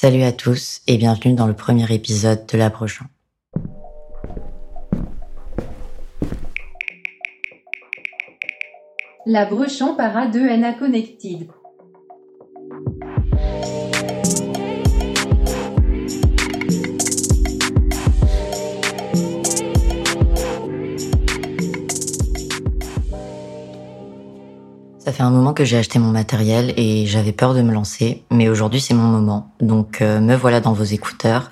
[0.00, 3.06] Salut à tous et bienvenue dans le premier épisode de La Brochon.
[9.26, 11.48] La Brochon para de NA Connected.
[25.18, 28.48] Fait un moment que j'ai acheté mon matériel et j'avais peur de me lancer, mais
[28.48, 29.52] aujourd'hui c'est mon moment.
[29.58, 31.50] Donc euh, me voilà dans vos écouteurs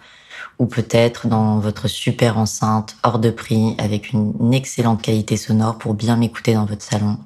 [0.60, 5.94] ou peut-être dans votre super enceinte hors de prix avec une excellente qualité sonore pour
[5.94, 7.18] bien m'écouter dans votre salon.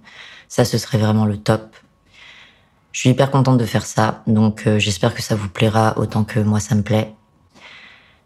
[0.48, 1.76] Ça ce serait vraiment le top.
[2.92, 6.24] Je suis hyper contente de faire ça, donc euh, j'espère que ça vous plaira autant
[6.24, 7.12] que moi ça me plaît.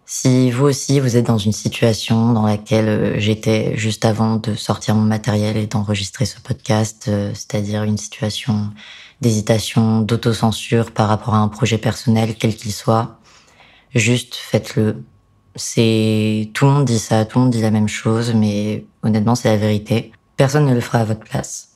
[0.06, 4.54] Si vous aussi, vous êtes dans une situation dans laquelle euh, j'étais juste avant de
[4.54, 8.70] sortir mon matériel et d'enregistrer ce podcast, euh, c'est-à-dire une situation
[9.22, 13.18] d'hésitation, d'autocensure par rapport à un projet personnel, quel qu'il soit,
[13.94, 15.02] juste faites-le.
[15.56, 19.34] C'est, tout le monde dit ça, tout le monde dit la même chose, mais honnêtement,
[19.34, 20.12] c'est la vérité.
[20.36, 21.70] Personne ne le fera à votre place.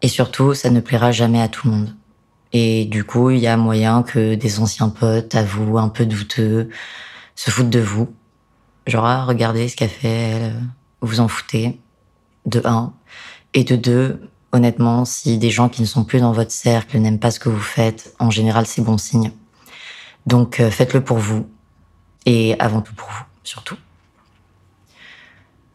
[0.00, 1.94] Et surtout, ça ne plaira jamais à tout le monde.
[2.52, 6.06] Et du coup, il y a moyen que des anciens potes, à vous, un peu
[6.06, 6.70] douteux,
[7.34, 8.12] se foutent de vous.
[8.86, 10.62] Genre, ah, regardez ce qu'a fait elle,
[11.00, 11.78] vous en foutez.
[12.46, 12.92] De un.
[13.54, 14.20] Et de deux,
[14.52, 17.48] honnêtement, si des gens qui ne sont plus dans votre cercle n'aiment pas ce que
[17.48, 19.32] vous faites, en général, c'est bon signe.
[20.26, 21.48] Donc, euh, faites-le pour vous.
[22.26, 23.76] Et avant tout pour vous, surtout.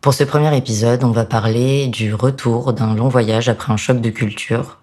[0.01, 3.99] Pour ce premier épisode, on va parler du retour d'un long voyage après un choc
[3.99, 4.79] de culture,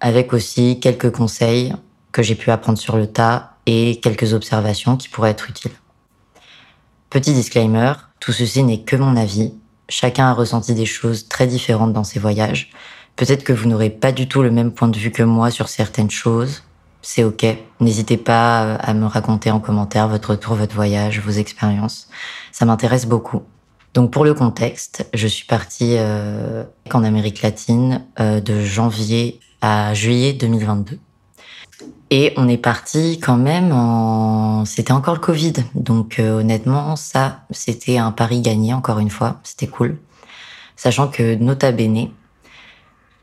[0.00, 1.74] avec aussi quelques conseils
[2.12, 5.72] que j'ai pu apprendre sur le tas et quelques observations qui pourraient être utiles.
[7.12, 9.52] Petit disclaimer, tout ceci n'est que mon avis.
[9.90, 12.70] Chacun a ressenti des choses très différentes dans ses voyages.
[13.16, 15.68] Peut-être que vous n'aurez pas du tout le même point de vue que moi sur
[15.68, 16.62] certaines choses.
[17.02, 17.44] C'est ok.
[17.80, 22.08] N'hésitez pas euh, à me raconter en commentaire votre retour, votre voyage, vos expériences.
[22.50, 23.42] Ça m'intéresse beaucoup.
[23.92, 29.92] Donc pour le contexte, je suis partie euh, en Amérique latine euh, de janvier à
[29.92, 30.98] juillet 2022.
[32.14, 34.66] Et on est parti quand même en...
[34.66, 35.54] C'était encore le Covid.
[35.74, 39.40] Donc euh, honnêtement, ça, c'était un pari gagné, encore une fois.
[39.44, 39.96] C'était cool.
[40.76, 42.10] Sachant que, nota bene,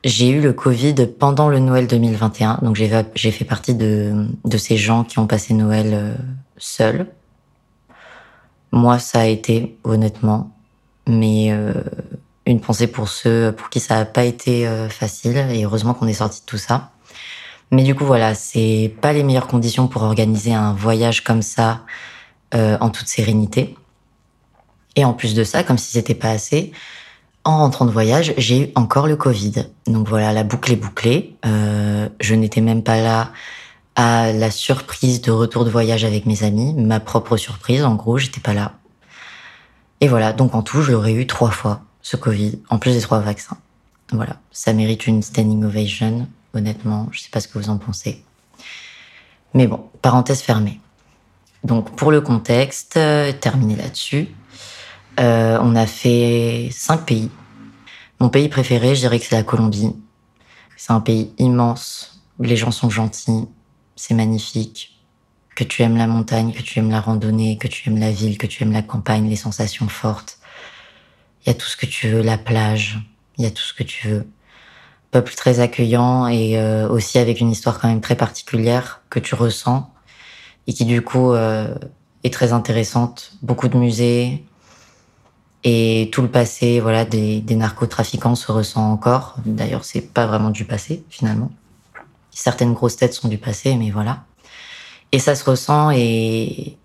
[0.04, 2.62] j'ai eu le Covid pendant le Noël 2021.
[2.64, 6.16] Donc j'ai fait partie de, de ces gens qui ont passé Noël euh,
[6.58, 7.06] seuls.
[8.72, 10.50] Moi, ça a été, honnêtement.
[11.08, 11.76] Mais euh,
[12.48, 15.38] une pensée pour ceux pour qui ça n'a pas été facile.
[15.52, 16.90] Et heureusement qu'on est sorti de tout ça.
[17.72, 21.82] Mais du coup, voilà, c'est pas les meilleures conditions pour organiser un voyage comme ça
[22.56, 23.76] euh, en toute sérénité.
[24.96, 26.72] Et en plus de ça, comme si c'était pas assez,
[27.44, 29.68] en rentrant de voyage, j'ai eu encore le Covid.
[29.88, 31.36] Donc voilà, la boucle est bouclée.
[31.46, 33.32] Euh, je n'étais même pas là
[33.96, 37.84] à la surprise de retour de voyage avec mes amis, ma propre surprise.
[37.84, 38.74] En gros, j'étais pas là.
[40.02, 43.02] Et voilà, donc en tout, je l'aurais eu trois fois ce Covid, en plus des
[43.02, 43.58] trois vaccins.
[44.12, 47.08] Voilà, ça mérite une standing ovation honnêtement.
[47.12, 48.24] Je sais pas ce que vous en pensez.
[49.54, 50.80] Mais bon, parenthèse fermée.
[51.64, 54.30] Donc pour le contexte, euh, terminé là-dessus,
[55.20, 57.30] euh, on a fait cinq pays.
[58.20, 59.96] Mon pays préféré, je dirais que c'est la Colombie.
[60.78, 63.48] C'est un pays immense, les gens sont gentils,
[63.96, 64.96] c'est magnifique.
[65.56, 68.38] Que tu aimes la montagne, que tu aimes la randonnée, que tu aimes la ville,
[68.38, 70.40] que tu aimes la campagne, les sensations fortes.
[71.44, 73.00] Il y a tout ce que tu veux, la plage,
[73.38, 74.26] il y a tout ce que tu veux
[75.12, 79.36] peuple très accueillant et euh, aussi avec une histoire quand même très particulière que tu
[79.36, 79.92] ressens
[80.68, 81.74] et qui du coup euh,
[82.24, 83.32] est très intéressante.
[83.42, 84.44] Beaucoup de musées
[85.64, 89.36] et tout le passé voilà des, des narcotrafiquants se ressent encore.
[89.46, 91.52] D'ailleurs, c'est pas vraiment du passé finalement.
[92.32, 94.24] Certaines grosses têtes sont du passé, mais voilà.
[95.12, 96.78] Et ça se ressent et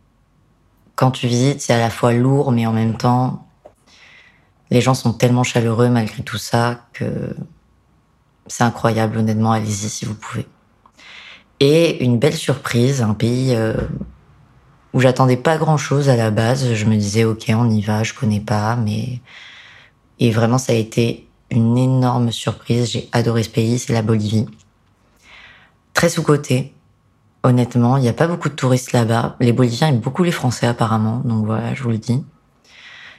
[0.96, 3.46] quand tu visites, c'est à la fois lourd, mais en même temps,
[4.70, 7.36] les gens sont tellement chaleureux malgré tout ça que
[8.46, 10.46] c'est incroyable, honnêtement, allez-y si vous pouvez.
[11.60, 13.74] Et une belle surprise, un pays euh,
[14.92, 16.74] où j'attendais pas grand-chose à la base.
[16.74, 19.20] Je me disais, ok, on y va, je connais pas, mais
[20.20, 22.90] et vraiment, ça a été une énorme surprise.
[22.90, 24.46] J'ai adoré ce pays, c'est la Bolivie.
[25.92, 26.74] Très sous-côté,
[27.42, 27.96] honnêtement.
[27.96, 29.36] Il n'y a pas beaucoup de touristes là-bas.
[29.40, 32.24] Les Boliviens aiment beaucoup les Français apparemment, donc voilà, je vous le dis.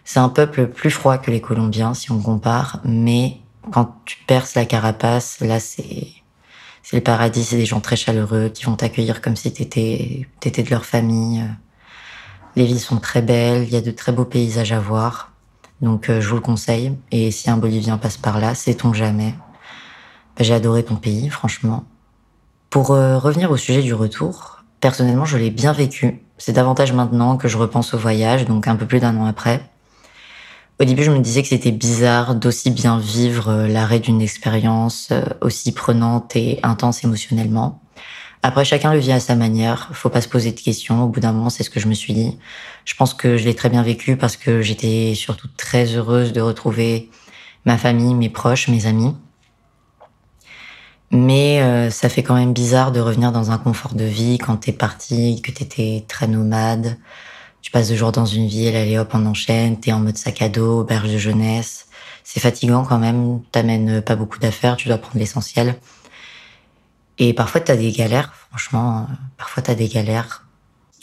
[0.04, 3.39] C'est un peuple plus froid que les Colombiens si on compare, mais
[3.72, 6.08] quand tu perces la carapace, là, c'est
[6.86, 7.44] c'est le paradis.
[7.44, 11.44] C'est des gens très chaleureux qui vont t'accueillir comme si t'étais étais de leur famille.
[12.56, 13.64] Les villes sont très belles.
[13.64, 15.32] Il y a de très beaux paysages à voir.
[15.82, 16.96] Donc, euh, je vous le conseille.
[17.12, 19.34] Et si un Bolivien passe par là, sait-on jamais?
[20.38, 21.86] Bah, j'ai adoré ton pays, franchement.
[22.70, 26.22] Pour euh, revenir au sujet du retour, personnellement, je l'ai bien vécu.
[26.38, 29.70] C'est davantage maintenant que je repense au voyage, donc un peu plus d'un an après.
[30.77, 35.07] Au début, je me disais que c'était bizarre d'aussi bien vivre euh, l'arrêt d'une expérience
[35.12, 37.81] euh, aussi prenante et intense émotionnellement.
[38.44, 39.89] Après, chacun le vit à sa manière.
[39.94, 41.04] Faut pas se poser de questions.
[41.04, 42.38] Au bout d'un moment, c'est ce que je me suis dit.
[42.83, 46.42] Je pense que je l'ai très bien vécu parce que j'étais surtout très heureuse de
[46.42, 47.10] retrouver
[47.63, 49.16] ma famille, mes proches, mes amis.
[51.10, 54.57] Mais euh, ça fait quand même bizarre de revenir dans un confort de vie quand
[54.57, 56.98] t'es parti, que t'étais très nomade.
[57.66, 60.40] Tu passes deux jours dans une ville, allez hop, on enchaîne, t'es en mode sac
[60.44, 61.88] à dos, auberge de jeunesse.
[62.24, 65.76] C'est fatigant quand même, t'amènes pas beaucoup d'affaires, tu dois prendre l'essentiel.
[67.18, 70.46] Et parfois t'as des galères, franchement, euh, parfois t'as des galères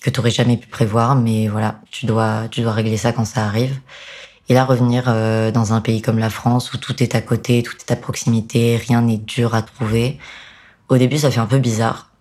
[0.04, 3.44] que t'aurais jamais pu prévoir, mais voilà, tu dois, tu dois régler ça quand ça
[3.44, 3.80] arrive.
[4.48, 7.64] Et là, revenir euh, dans un pays comme la France où tout est à côté,
[7.64, 10.16] tout est à proximité, rien n'est dur à trouver.
[10.88, 12.12] Au début, ça fait un peu bizarre,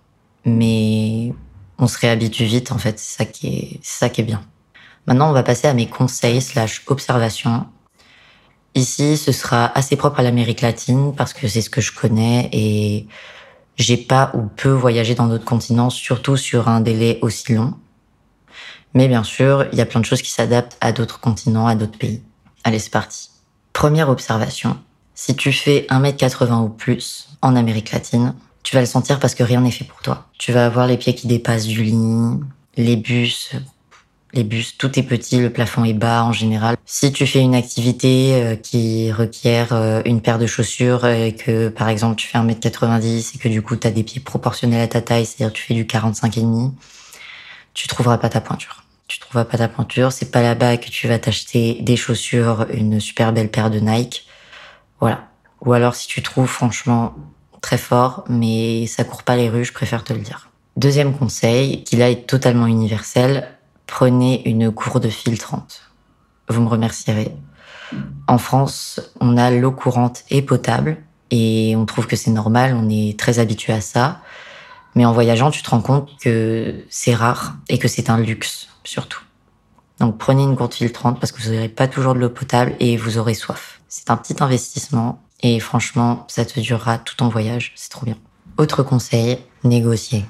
[0.45, 1.31] mais
[1.81, 2.97] on se réhabitue vite en fait.
[2.99, 4.41] C'est ça qui est, ça qui est bien.
[5.07, 7.65] Maintenant, on va passer à mes conseils slash observations.
[8.75, 12.49] Ici, ce sera assez propre à l'Amérique latine parce que c'est ce que je connais
[12.53, 13.07] et
[13.77, 17.73] j'ai pas ou peu voyagé dans d'autres continents, surtout sur un délai aussi long.
[18.93, 21.75] Mais bien sûr, il y a plein de choses qui s'adaptent à d'autres continents, à
[21.75, 22.21] d'autres pays.
[22.63, 23.31] Allez, c'est parti.
[23.73, 24.77] Première observation.
[25.15, 29.43] Si tu fais 1m80 ou plus en Amérique latine, tu vas le sentir parce que
[29.43, 30.27] rien n'est fait pour toi.
[30.37, 32.39] Tu vas avoir les pieds qui dépassent du lit,
[32.77, 33.51] les bus,
[34.33, 36.77] les bus, tout est petit, le plafond est bas en général.
[36.85, 41.69] Si tu fais une activité euh, qui requiert euh, une paire de chaussures et que
[41.69, 44.87] par exemple tu fais 1m90 et que du coup tu as des pieds proportionnels à
[44.87, 46.71] ta taille, c'est-à-dire tu fais du 45,5,
[47.73, 48.81] tu trouveras pas ta pointure
[49.11, 50.13] tu trouveras pas ta pointure.
[50.13, 54.25] C'est pas là-bas que tu vas t'acheter des chaussures, une super belle paire de Nike.
[55.01, 55.27] Voilà.
[55.65, 57.13] Ou alors si tu trouves franchement
[57.61, 60.49] très fort, mais ça court pas les rues, je préfère te le dire.
[60.77, 63.47] Deuxième conseil, qui là est totalement universel,
[63.87, 65.81] prenez une gourde filtrante.
[66.49, 67.31] Vous me remercierez.
[68.27, 70.97] En France, on a l'eau courante et potable
[71.29, 74.21] et on trouve que c'est normal, on est très habitué à ça.
[74.95, 78.69] Mais en voyageant, tu te rends compte que c'est rare et que c'est un luxe
[78.83, 79.21] surtout.
[79.99, 82.97] Donc prenez une gourde filtrante parce que vous n'aurez pas toujours de l'eau potable et
[82.97, 83.81] vous aurez soif.
[83.87, 87.73] C'est un petit investissement et franchement, ça te durera tout ton voyage.
[87.75, 88.17] C'est trop bien.
[88.57, 90.25] Autre conseil, négocier.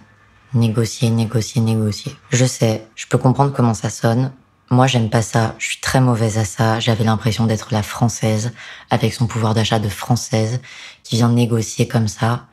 [0.54, 2.16] Négocier, négocier, négocier.
[2.32, 4.32] Je sais, je peux comprendre comment ça sonne.
[4.70, 5.56] Moi, j'aime pas ça.
[5.58, 6.80] Je suis très mauvaise à ça.
[6.80, 8.54] J'avais l'impression d'être la française,
[8.90, 10.62] avec son pouvoir d'achat de française,
[11.04, 12.48] qui vient négocier comme ça.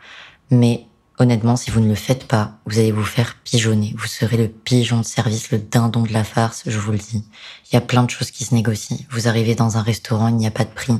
[0.50, 0.88] Mais
[1.20, 3.92] Honnêtement, si vous ne le faites pas, vous allez vous faire pigeonner.
[3.98, 7.24] Vous serez le pigeon de service, le dindon de la farce, je vous le dis.
[7.66, 8.98] Il y a plein de choses qui se négocient.
[9.10, 10.94] Vous arrivez dans un restaurant, il n'y a pas de prix.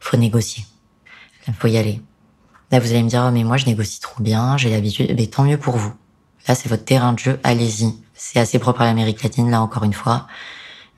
[0.00, 0.64] Faut négocier.
[1.48, 2.00] Il faut y aller.
[2.70, 5.14] Là, vous allez me dire, oh, mais moi, je négocie trop bien, j'ai l'habitude.
[5.16, 5.92] Mais tant mieux pour vous.
[6.48, 7.94] Là, c'est votre terrain de jeu, allez-y.
[8.14, 10.26] C'est assez propre à l'Amérique latine, là, encore une fois.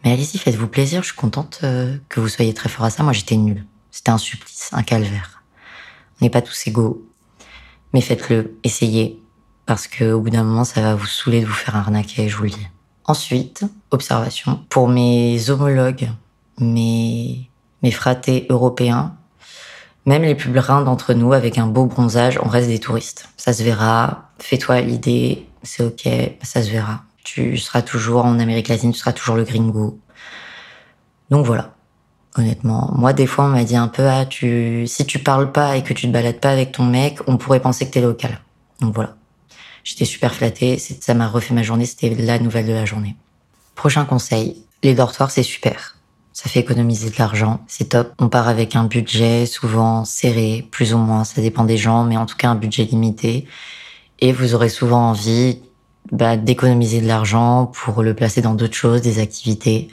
[0.05, 1.03] Mais allez-y, faites-vous plaisir.
[1.03, 3.03] Je suis contente euh, que vous soyez très fort à ça.
[3.03, 3.65] Moi, j'étais nulle.
[3.91, 5.43] C'était un supplice, un calvaire.
[6.21, 7.05] On n'est pas tous égaux
[7.95, 9.23] mais faites-le, essayez,
[9.67, 12.37] parce que au bout d'un moment, ça va vous saouler de vous faire arnaquer, je
[12.37, 12.67] vous le dis.
[13.05, 14.65] Ensuite, observation.
[14.69, 16.11] Pour mes homologues,
[16.59, 17.49] mes,
[17.83, 19.17] mes fratés européens,
[20.07, 23.29] même les plus bruns d'entre nous, avec un beau bronzage, on reste des touristes.
[23.37, 24.31] Ça se verra.
[24.39, 25.47] Fais-toi l'idée.
[25.63, 26.09] C'est ok.
[26.43, 27.03] Ça se verra.
[27.23, 29.99] Tu seras toujours en Amérique latine, tu seras toujours le gringo.
[31.31, 31.75] Donc voilà
[32.37, 32.91] honnêtement.
[32.95, 35.83] Moi, des fois, on m'a dit un peu, ah, tu, si tu parles pas et
[35.83, 38.41] que tu te balades pas avec ton mec, on pourrait penser que t'es local.
[38.81, 39.17] Donc voilà.
[39.85, 40.79] J'étais super flattée.
[40.79, 41.87] Ça m'a refait ma journée.
[41.87, 43.17] C'était la nouvelle de la journée.
[43.75, 44.65] Prochain conseil.
[44.83, 45.97] Les dortoirs, c'est super.
[46.35, 47.61] Ça fait économiser de l'argent.
[47.69, 48.13] C'est top.
[48.19, 51.23] On part avec un budget souvent serré, plus ou moins.
[51.23, 53.47] Ça dépend des gens, mais en tout cas, un budget limité.
[54.19, 55.61] Et vous aurez souvent envie,
[56.11, 59.89] bah, d'économiser de l'argent pour le placer dans d'autres choses, des activités.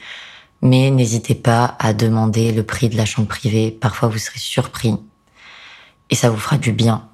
[0.63, 3.69] Mais n'hésitez pas à demander le prix de la chambre privée.
[3.69, 4.95] Parfois, vous serez surpris.
[6.09, 7.07] Et ça vous fera du bien.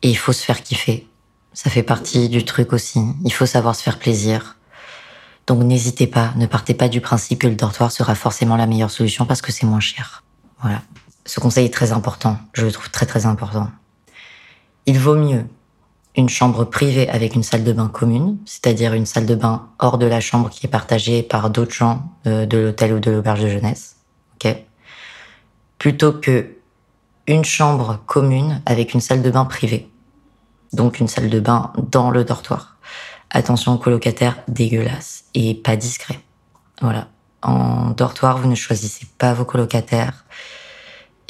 [0.00, 1.06] Et il faut se faire kiffer.
[1.52, 3.00] Ça fait partie du truc aussi.
[3.22, 4.56] Il faut savoir se faire plaisir.
[5.46, 8.90] Donc n'hésitez pas, ne partez pas du principe que le dortoir sera forcément la meilleure
[8.90, 10.22] solution parce que c'est moins cher.
[10.60, 10.82] Voilà.
[11.24, 12.38] Ce conseil est très important.
[12.52, 13.70] Je le trouve très très important.
[14.86, 15.44] Il vaut mieux
[16.16, 19.98] une chambre privée avec une salle de bain commune, c'est-à-dire une salle de bain hors
[19.98, 23.40] de la chambre qui est partagée par d'autres gens euh, de l'hôtel ou de l'auberge
[23.40, 23.96] de jeunesse,
[25.78, 26.48] Plutôt que
[27.26, 29.88] une chambre commune avec une salle de bain privée,
[30.72, 32.76] donc une salle de bain dans le dortoir.
[33.34, 36.20] Attention colocataire dégueulasse et pas discret.
[36.82, 37.08] Voilà.
[37.40, 40.26] En dortoir, vous ne choisissez pas vos colocataires.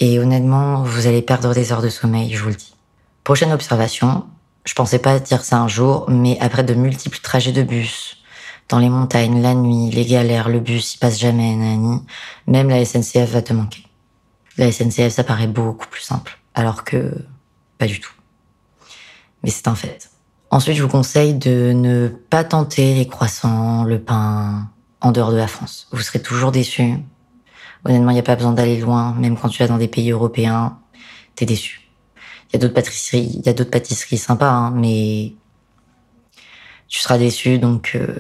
[0.00, 2.74] Et honnêtement, vous allez perdre des heures de sommeil, je vous le dis.
[3.22, 4.26] Prochaine observation,
[4.64, 8.16] je pensais pas dire ça un jour, mais après de multiples trajets de bus,
[8.68, 12.02] dans les montagnes, la nuit, les galères, le bus, il passe jamais, nani.
[12.48, 13.86] Même la SNCF va te manquer.
[14.58, 17.14] La SNCF, ça paraît beaucoup plus simple, alors que
[17.78, 18.12] pas du tout.
[19.44, 20.11] Mais c'est un fait.
[20.52, 24.68] Ensuite, je vous conseille de ne pas tenter les croissants, le pain
[25.00, 25.88] en dehors de la France.
[25.92, 26.98] Vous serez toujours déçus.
[27.86, 30.10] Honnêtement, il n'y a pas besoin d'aller loin, même quand tu vas dans des pays
[30.10, 30.78] européens,
[31.36, 31.88] t'es déçu.
[32.48, 35.32] Il y a d'autres pâtisseries, il y a d'autres pâtisseries sympas, hein, mais
[36.86, 38.14] tu seras déçu, donc euh,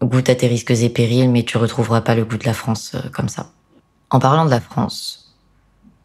[0.00, 2.92] goûte à tes risques et périls, mais tu retrouveras pas le goût de la France
[2.94, 3.50] euh, comme ça.
[4.10, 5.34] En parlant de la France,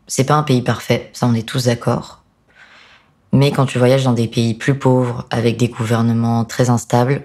[0.08, 2.21] c'est pas un pays parfait, ça on est tous d'accord.
[3.34, 7.24] Mais quand tu voyages dans des pays plus pauvres, avec des gouvernements très instables,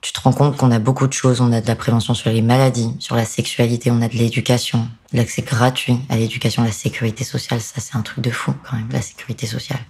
[0.00, 1.40] tu te rends compte qu'on a beaucoup de choses.
[1.40, 4.88] On a de la prévention sur les maladies, sur la sexualité, on a de l'éducation,
[5.12, 7.60] l'accès gratuit à l'éducation, la sécurité sociale.
[7.60, 9.80] Ça, c'est un truc de fou quand même, la sécurité sociale.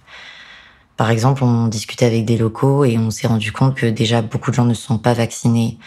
[0.97, 4.51] Par exemple, on discutait avec des locaux et on s'est rendu compte que déjà beaucoup
[4.51, 5.77] de gens ne sont pas vaccinés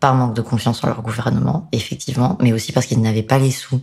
[0.00, 3.50] par manque de confiance en leur gouvernement, effectivement, mais aussi parce qu'ils n'avaient pas les
[3.50, 3.80] sous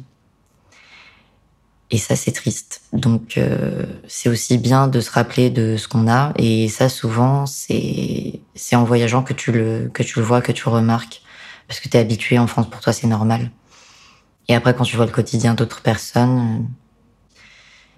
[1.92, 2.82] et ça, c'est triste.
[2.94, 6.32] Donc, euh, c'est aussi bien de se rappeler de ce qu'on a.
[6.38, 10.54] Et ça, souvent, c'est c'est en voyageant que tu le que tu le vois, que
[10.54, 11.22] tu remarques,
[11.68, 12.70] parce que tu es habitué en France.
[12.70, 13.52] Pour toi, c'est normal.
[14.48, 16.68] Et après, quand tu vois le quotidien d'autres personnes,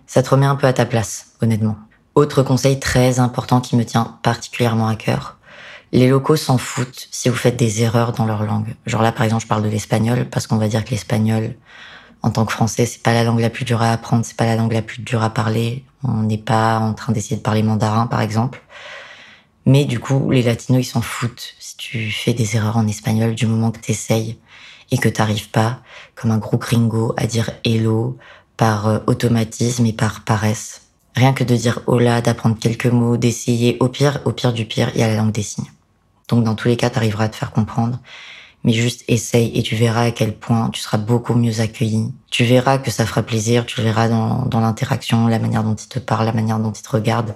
[0.07, 1.77] ça te remet un peu à ta place, honnêtement.
[2.15, 5.37] Autre conseil très important qui me tient particulièrement à cœur.
[5.91, 8.75] Les locaux s'en foutent si vous faites des erreurs dans leur langue.
[8.87, 11.55] Genre là, par exemple, je parle de l'espagnol parce qu'on va dire que l'espagnol,
[12.23, 14.45] en tant que français, c'est pas la langue la plus dure à apprendre, c'est pas
[14.45, 15.83] la langue la plus dure à parler.
[16.03, 18.61] On n'est pas en train d'essayer de parler mandarin, par exemple.
[19.65, 23.35] Mais du coup, les latinos, ils s'en foutent si tu fais des erreurs en espagnol
[23.35, 24.39] du moment que t'essayes
[24.91, 25.81] et que t'arrives pas,
[26.15, 28.17] comme un gros gringo, à dire hello
[28.55, 30.81] par euh, automatisme et par paresse.
[31.15, 34.91] Rien que de dire hola, d'apprendre quelques mots, d'essayer, au pire, au pire du pire,
[34.95, 35.71] il y a la langue des signes.
[36.29, 37.99] Donc dans tous les cas, t'arriveras à te faire comprendre
[38.63, 42.13] mais juste essaye et tu verras à quel point tu seras beaucoup mieux accueilli.
[42.31, 45.87] Tu verras que ça fera plaisir, tu verras dans, dans l'interaction, la manière dont ils
[45.87, 47.35] te parlent, la manière dont ils te regardent.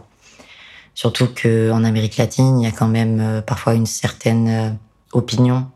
[0.96, 4.70] Surtout que en Amérique latine, il y a quand même euh, parfois une certaine euh,
[5.14, 5.68] opinion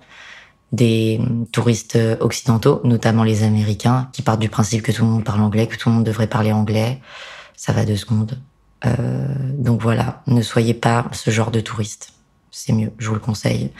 [0.72, 5.24] des euh, touristes occidentaux, notamment les Américains, qui partent du principe que tout le monde
[5.24, 7.00] parle anglais, que tout le monde devrait parler anglais.
[7.55, 8.39] Ça va deux secondes.
[8.86, 9.27] Euh,
[9.58, 12.13] donc voilà, ne soyez pas ce genre de touriste
[12.51, 13.72] c'est mieux, je vous le conseille.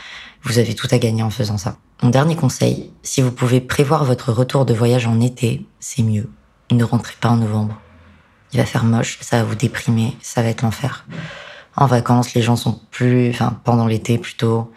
[0.44, 1.78] Vous avez tout à gagner en faisant ça.
[2.01, 6.30] Mon dernier conseil, si vous pouvez prévoir votre retour de voyage en été, c'est mieux.
[6.72, 7.80] Ne rentrez pas en novembre.
[8.54, 11.06] Il va faire moche, ça va vous déprimer, ça va être l'enfer.
[11.75, 14.72] En vacances, les gens sont plus, enfin, pendant l'été plutôt,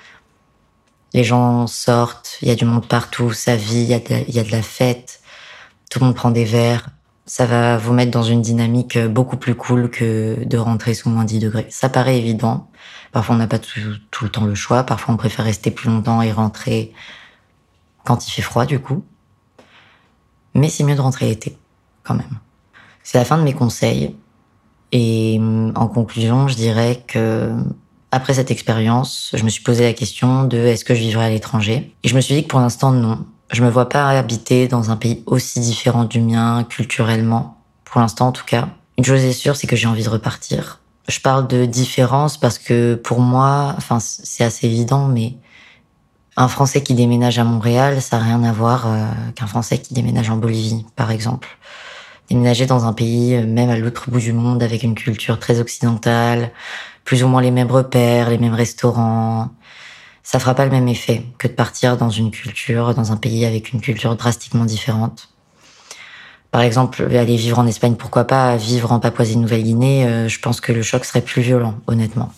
[1.13, 4.45] les gens sortent, il y a du monde partout, ça vit, il y, y a
[4.45, 5.21] de la fête,
[5.91, 6.89] tout le monde prend des verres.
[7.27, 11.25] Ça va vous mettre dans une dynamique beaucoup plus cool que de rentrer sous moins
[11.25, 11.67] 10 degrés.
[11.71, 12.69] Ça paraît évident,
[13.15, 13.79] Parfois, on n'a pas tout,
[14.23, 14.83] le temps le choix.
[14.83, 16.93] Parfois, on préfère rester plus longtemps et rentrer
[18.05, 19.05] quand il fait froid, du coup.
[20.55, 21.57] Mais c'est mieux de rentrer l'été,
[22.03, 22.41] quand même.
[23.05, 24.17] C'est la fin de mes conseils.
[24.91, 27.55] Et mm, en conclusion, je dirais que
[28.11, 31.31] après cette expérience, je me suis posé la question de est-ce que je vivrais à
[31.31, 31.95] l'étranger?
[32.03, 33.25] Et je me suis dit que pour l'instant, non.
[33.55, 37.57] Je me vois pas habiter dans un pays aussi différent du mien, culturellement.
[37.85, 38.69] Pour l'instant, en tout cas.
[38.99, 40.81] Une chose est sûre, c'est que j'ai envie de repartir.
[41.07, 45.35] Je parle de différence parce que pour moi, enfin c'est assez évident, mais
[46.37, 49.07] un Français qui déménage à Montréal, ça n'a rien à voir euh,
[49.37, 51.49] qu'un Français qui déménage en Bolivie, par exemple.
[52.31, 55.61] Déménager dans un pays, euh, même à l'autre bout du monde, avec une culture très
[55.61, 56.51] occidentale,
[57.05, 59.51] plus ou moins les mêmes repères, les mêmes restaurants,
[60.25, 63.45] ça fera pas le même effet que de partir dans une culture, dans un pays
[63.45, 65.29] avec une culture drastiquement différente.
[66.51, 70.73] Par exemple, aller vivre en Espagne, pourquoi pas Vivre en Papouasie-Nouvelle-Guinée, euh, je pense que
[70.73, 72.33] le choc serait plus violent, honnêtement.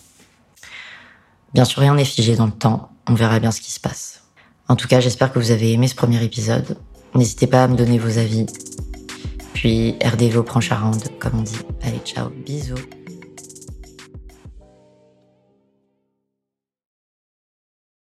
[1.53, 2.89] Bien sûr, rien n'est figé dans le temps.
[3.07, 4.23] On verra bien ce qui se passe.
[4.67, 6.77] En tout cas, j'espère que vous avez aimé ce premier épisode.
[7.15, 8.47] N'hésitez pas à me donner vos avis.
[9.53, 11.59] Puis, RDV au prochain round, comme on dit.
[11.83, 12.75] Allez, ciao, bisous.